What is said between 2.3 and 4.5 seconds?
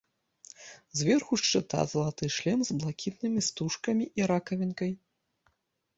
шлем з блакітнымі стужкамі і